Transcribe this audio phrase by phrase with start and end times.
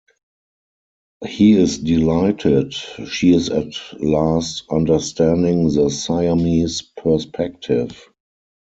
[1.27, 8.01] He is delighted; she is at last understanding the Siamese perspective.